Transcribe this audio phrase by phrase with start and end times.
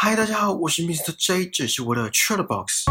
[0.00, 1.12] 嗨，大家好，我是 Mr.
[1.18, 2.84] J，这是我的 Chat Box。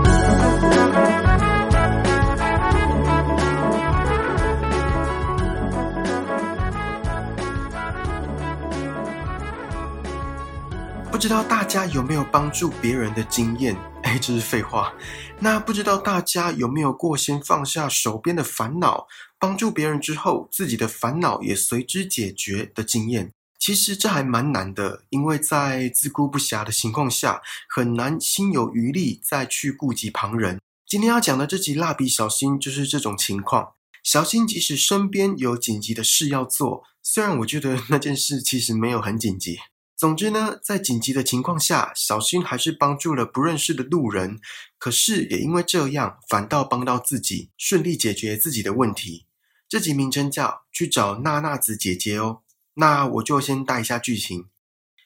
[11.10, 13.74] 不知道大家有没有帮助别人的经验？
[14.04, 14.94] 哎，这是废话。
[15.40, 19.08] 那不知道大家有没有过先放下手边的烦恼，
[19.40, 23.32] 帮助别人之后，自己的烦恼也随之解决的经验？
[23.68, 30.62] 其实这还蛮难的，因为在自顾不暇的情况下，很难心有余力再去顾及旁人。
[30.86, 33.74] 今天要讲的这集蜡笔小新就是这种情况。
[34.02, 39.58] 小新即使身边有紧急的事要做，虽然我觉得那件事其实没有很紧急。
[39.98, 44.40] 总之呢，在紧急的情况下，小新还是帮助了不认识的路人。
[44.80, 49.26] 可是也因为这样，反倒帮到自己，顺利解决自己的问题。
[49.68, 52.44] 这集名称叫“去找娜娜子姐姐”哦。
[52.80, 54.46] 那我就先带一下剧情。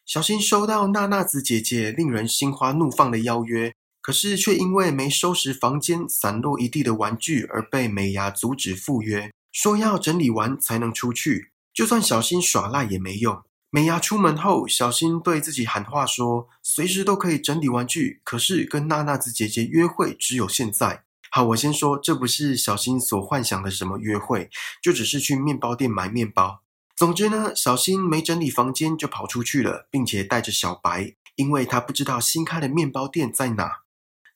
[0.05, 11.51] 小新收到娜娜子姐姐令人心花怒放的邀约，可是却因为没收拾房间散落一地的玩具而被美伢阻止赴约，说要整理完才能出去。
[11.73, 13.41] 就算小新耍赖也没用。
[13.69, 24.49] 美伢出门后，小新对自己喊话说：“随时都可以整理玩具，可是跟娜娜子姐姐约会只有现在。”好，我先说，这不是小新所幻想的什么约会，
[24.83, 26.63] 就只是去面包店买面包。
[27.01, 33.79] 总之呢，小新没整理房间就跑出去了，并且带着小白，因为他不知道新开的面包店在哪。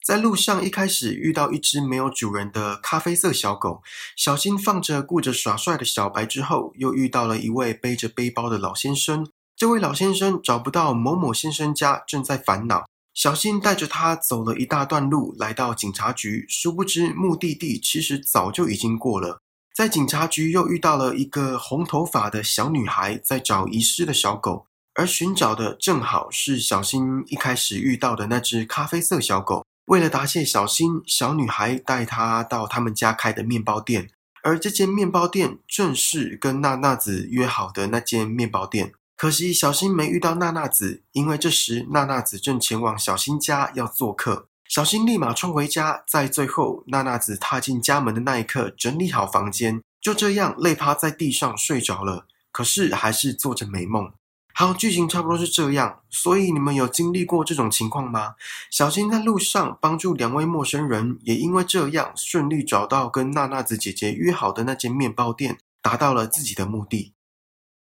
[0.03, 3.83] 在路上，一开始遇到一只没有主人的咖啡色小狗，
[4.17, 9.30] 小新放着顾着耍帅的小白之后，又遇到了一位背着背包的老先生。
[9.55, 12.86] 这位老先生找不到某某先生家，正在烦恼。
[13.13, 19.43] 小新带着他走了一大段路，来到警察局，殊不知目的地其实早就已经过了。
[19.76, 29.66] 在警察局又遇到了一个红头发的小女孩，在找遗失的小狗，而寻找的正好是小新一开始遇到的那只咖啡色小狗。
[29.88, 34.10] 为了答谢小新，小女孩带他到他们家开的面包店，
[34.44, 38.94] 而这间面包店正是跟娜娜子约好的那间面包店。
[39.17, 44.48] 可惜小新没遇到娜娜子，因为这时娜娜子正前往小新家要做客。
[44.75, 52.27] 小新立马冲回家，在最后娜娜子踏进家门的那一刻，整理好房间，就这样累趴在地上睡着了。
[52.52, 54.11] 可是还是做着美梦。
[54.53, 56.02] 好，剧情差不多是这样。
[56.09, 58.36] 所以你们有经历过这种情况吗？
[58.69, 67.13] 小新在路上帮助两位陌生人，也因为这样顺利找到跟娜娜子姐姐约好的那间面包店，达到了自己的目的。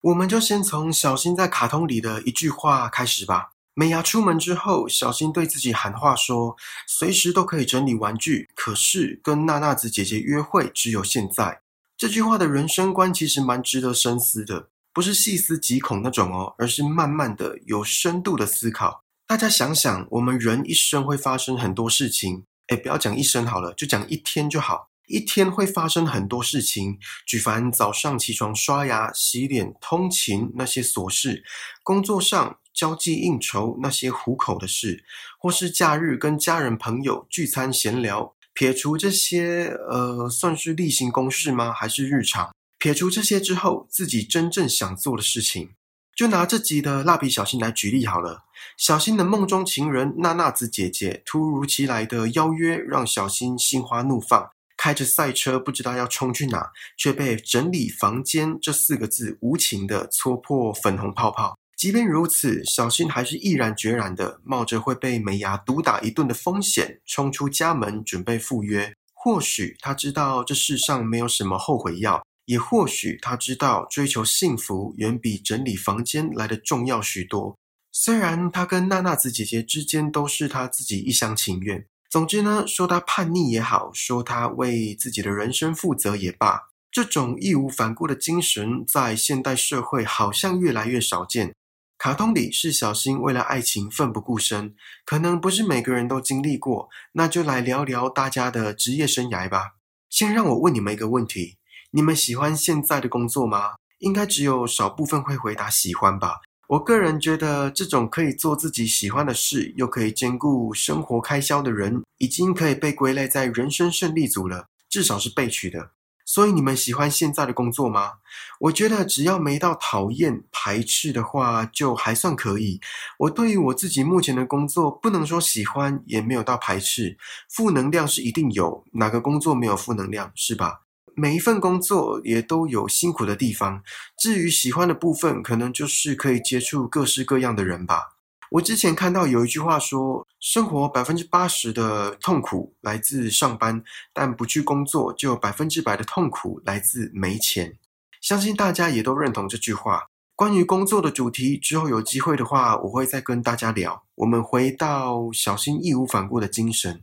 [0.02, 3.53] 我们就先从小新在卡通里的一句话开始吧。
[3.76, 11.60] 美牙出门之后，小新对自己喊话说：“随时都可以整理玩具，可是跟娜娜子姐姐约会只有现在。”
[11.98, 19.02] 这句话的人生观其实蛮值得深思的，不是细思极恐那种哦，而是慢慢的有深度的思考。
[19.26, 24.88] 大家想想，我们人一生会发生很多事情，哎，不要讲一生好了，就讲一天就好。
[25.08, 26.96] 一天会发生很多事情，
[27.26, 31.42] 举凡早上起床、刷牙、洗脸、通勤那些琐事，
[31.82, 32.60] 工作上。
[32.74, 35.04] 交际应酬那些糊口的事，
[35.38, 41.72] 或是假日跟家人朋友聚餐闲聊，撇除这些，呃，算是例行公事吗？
[41.72, 42.52] 还是日常？
[42.78, 45.70] 撇除这些之后，自己真正想做的事情，
[46.14, 48.42] 就拿这集的蜡笔小新来举例好了。
[48.76, 61.56] 小新的梦中情人娜娜子姐姐突如其来的邀约，让小新心花怒放，开着赛车不知道要冲去哪，却被整理房间这四个字无情的戳破粉红泡泡。
[61.76, 68.94] 即便如此，小新还是毅然决然的冒着会被美伢毒打一顿的风险，冲出家门准备赴约。
[69.12, 77.56] 或许他知道这世上没有什么后悔药，也或许他知道追求幸福远比整理房间来的重要许多。
[77.90, 81.86] 虽然他跟娜娜子姐姐之间都是他自己一厢情愿。
[82.10, 91.52] 总之呢，说他叛逆也好，说他为自己的人生负责也罢，这种义无反顾的精神在现代社会好像越来越少见。
[91.96, 94.74] 卡通里是小新为了爱情奋不顾身，
[95.06, 99.76] 可能不是每个人都经历过，那就来聊聊大家的职业生涯吧。
[100.10, 101.56] 先让我问你们一个问题：
[101.92, 103.76] 你们喜欢现在的工作吗？
[104.00, 106.40] 应该只有少部分会回答喜欢吧。
[106.68, 115.92] 我个人觉得，这种可以做自己喜欢的事，又可以兼顾生活开销的人，已经可以被归类在人生胜利组了，至少是被取的。
[116.24, 118.12] 所以你们喜欢现在的工作吗？
[118.60, 122.80] 我觉得只要没到讨厌、排斥的话，就还算可以。
[123.18, 127.16] 我对于我自己目前的工作，不能说喜欢，也没有到排斥。
[127.48, 130.80] 负能量是一定有，哪个工作没有负能量，是吧？
[131.14, 133.82] 每一份工作也都有辛苦的地方。
[134.18, 138.13] 至于喜欢的部分，可能就是可以接触各式各样的人吧。
[138.50, 143.82] 我之前看到有一句话说，生活百分之八十的痛苦来自上班，
[144.12, 147.78] 但不去工作就百分之百的痛苦来自没钱。
[148.20, 150.04] 相信大家也都认同这句话。
[150.36, 154.04] 关于工作的主题，之后有机会的话，我会再跟大家聊。
[154.16, 157.02] 我们回到小心义无反顾的精神。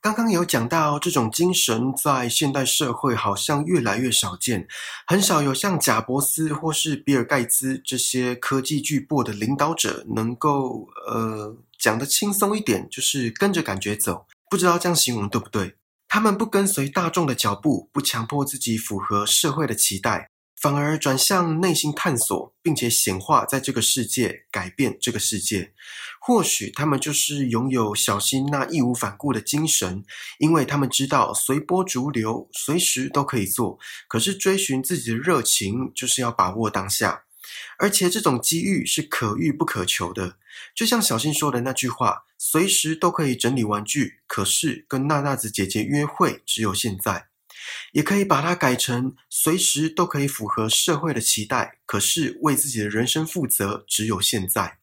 [0.00, 4.68] 刚刚有讲到，这种精神在现代社会好像越来越少见，
[5.06, 14.26] 很少有像贾伯斯或是比尔盖茨这些科技巨擘的领导者能够，呃，讲的轻松一点，就是跟着感觉走。
[14.48, 15.74] 不知道这样形容对不对？
[16.06, 20.30] 他们不跟随大众的脚步，不强迫自己符合社会的期待。
[20.60, 25.72] 反而转向内心探索，并且显化在这个世界，改变这个世界。
[26.20, 30.04] 或许他们就是拥有小心那义无反顾的精神，
[30.38, 33.78] 因为他们知道随波逐流，随时都可以做。
[34.08, 37.22] 可是追寻自己的热情，就是要把握当下。
[37.78, 40.36] 而且这种机遇是可遇不可求的。
[40.74, 47.27] 就像小新说的那句话：“随时都可以整理玩具，可是跟娜娜子姐姐约会，只有现在。”
[47.92, 54.78] 也可以把它改成随时都可以符合社会的期待，可是为自己的人生负责，只有现在。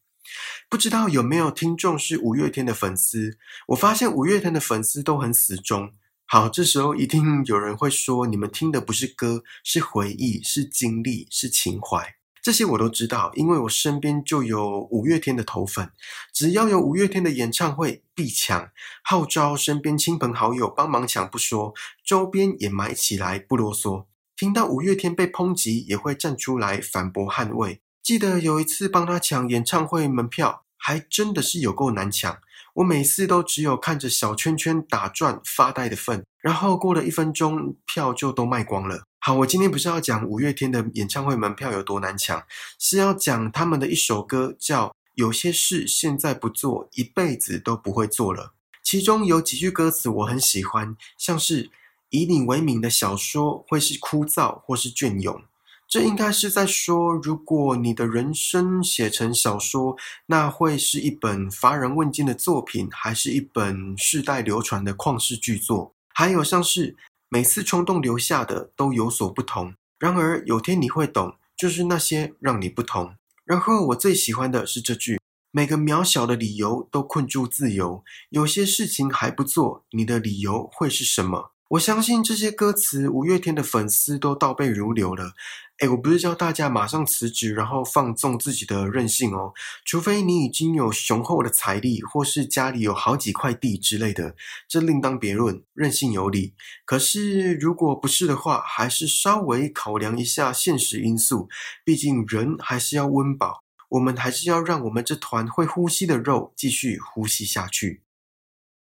[0.67, 3.37] 不知道有没有听众是五月天的粉丝？
[3.67, 5.93] 我发现五月天的粉丝都很死忠。
[6.25, 12.14] 好，这时候一定有人会说，你们听的不是歌，是回忆，是经历，是情怀。
[12.45, 15.89] 这些我都知道，因为我身边就有五月天的头粉，
[16.31, 18.69] 只要有五月天的演唱会必抢，
[19.03, 21.73] 号召身边亲朋好友帮忙抢不说，
[22.05, 24.05] 周边也买起来不啰嗦。
[24.37, 27.81] 听到五月天被抨击，也会站出来反驳捍卫。
[28.03, 32.37] 记得有一次帮他抢演唱会门票，还真的是有够难抢，
[32.75, 39.01] 我每次都只有看着小圈圈打转发呆的份，然后过了一分钟，票就都卖光了。
[39.27, 42.45] 好，我今天不是要讲五月天的演唱会门票有多难抢，
[42.77, 48.43] 是要讲他们的一首歌叫《有些事现在不做，一辈子都不会做了》。
[48.83, 51.71] 其中有几句歌词我很喜欢，像是
[52.11, 55.41] 以你为名的小说会是枯燥或是隽永，
[55.87, 59.97] 这应该是在说，如果你的人生写成小说，
[60.27, 65.95] 那会是一本乏人问津的作品，还是一本世代流传的旷世巨作？
[66.13, 66.95] 还有像是。
[67.35, 73.13] 每次冲动留下的都有所不同，然而有天你会懂，就是那些让你不同。
[73.43, 75.19] 然后我最喜欢的是这句：
[75.51, 81.51] 每个渺小的理由都困住自由，有些事情还不做，你的理由会是什么？
[81.75, 85.33] 我相信这些歌词，五月天的粉丝都倒背如流了。
[85.79, 89.51] 哎，我不是叫大家马上辞职，然后放纵自己的任性哦。
[89.83, 94.35] 除非你已经有雄厚的财力，或是家里有好几块地之类的，
[94.69, 96.53] 这另当别论，任性有理。
[96.85, 101.49] 可是如果不是的话，还是稍微考量一下现实因素。
[101.83, 108.03] 毕竟人还是要温饱，我们还是要让我们这团会呼吸的肉继续呼吸下去。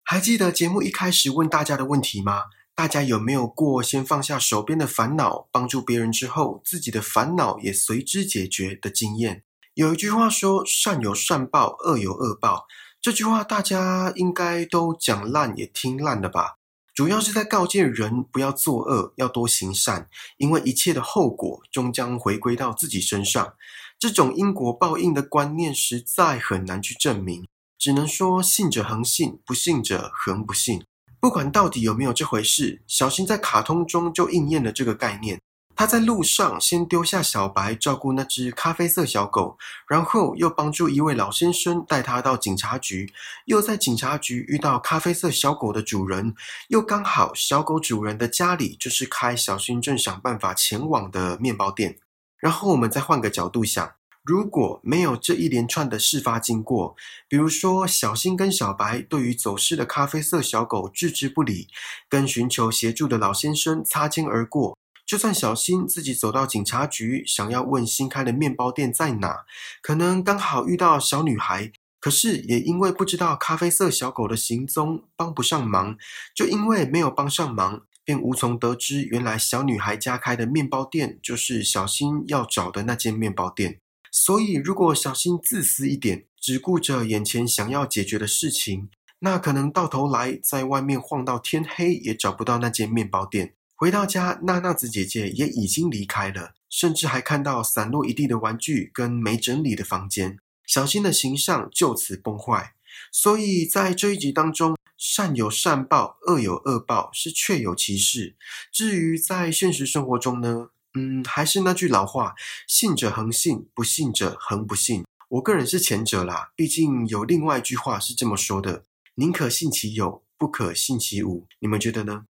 [0.04, 2.46] 还记得节目一开始问大家的问题吗？
[2.80, 9.44] 大家有没有过先放下手边的烦恼，帮助别人之后，自己的烦恼也随之解决的经验？
[9.74, 12.68] 有一句话说：“善有善报，恶有恶报。”
[13.02, 16.56] 这句话大家应该都讲烂也听烂了吧？
[16.96, 23.56] 主要是在告诫人不要作恶，要多行善，因为一切的后果终将回归到自己身上。
[24.00, 27.46] 这种因果报应的观念实在很难去证明，
[27.78, 30.86] 只能说信者恒信，不信者恒不信。
[31.20, 35.40] 不管到底有没有这回事，小新在卡通中就应验了这个概念。
[35.76, 39.58] 他在路上先丢下小白照顾那只咖啡色小狗，
[39.88, 43.12] 然后又帮助一位老先生带他到警察局，
[43.46, 46.36] 又在警察局遇到咖啡色小狗的主人，
[46.68, 51.98] 又刚好小狗主人的家里就是开小新正想办法前往的面包店。
[52.38, 53.99] 然后我们再换个角度想。
[54.30, 56.96] 如果没有这一连串的事发经过，
[57.28, 61.68] 比如说小新跟小白对于走失的咖啡色小狗置之不理，
[62.08, 69.46] 跟寻求协助的老先生擦肩而过，就算小新自己走到警察局，想要问新开的面包店在哪，
[69.82, 75.98] 可能刚好遇到小女孩，可是也因为不知道咖啡色小狗的行踪，帮不上忙，
[76.36, 83.80] 就因为没有帮上忙，便无从得知原来小女孩家开的面包店就是小新要找的那间面包店。
[84.12, 88.90] 所以，如果小新自私一点，只顾着眼前想要解决的事情，
[89.20, 93.56] 那可能到头来在外面晃到天黑也找不到那间面包店。
[93.76, 102.74] 回到家，娜娜子姐姐也已经离开了，甚至还看到散落一地的玩具跟没整理的房间，小新的形象就此崩坏。
[103.12, 108.36] 所以在这一集当中，善有善报，恶有恶报，是确有其事。
[108.72, 110.72] 至于在现实生活中呢？
[110.94, 112.34] 嗯，还是那句老话，
[112.68, 115.04] 信者恒信，不信者恒不信。
[115.30, 118.84] 我个人是前者啦，毕竟有另外一句话是这么说的：
[119.16, 121.46] 宁可信其有，不可信其无。
[121.60, 122.26] 你们觉得呢？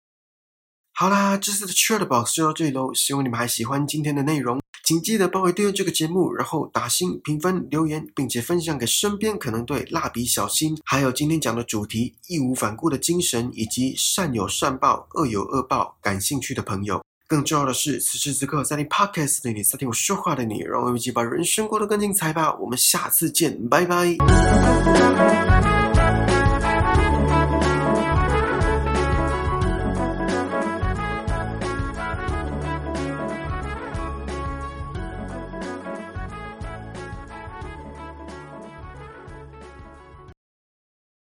[0.91, 4.59] 好啦，这次的 c h a t Box 就到这里喽，希望你们还喜欢今天的内容。
[4.83, 17.01] 请记得帮我订阅这个节目，然后打星、评分、留言，并且分享给身边可能对蜡笔小新，还有今天讲的主题义无反顾的精神，以及善有善报、恶有恶报感兴趣的朋友。
[17.29, 22.55] 更重要的是，此时此刻在听 Podcast 的你，在听我说话的你，让我们一起把人生过得更精彩吧！
[22.55, 24.17] 我们下次见，拜拜。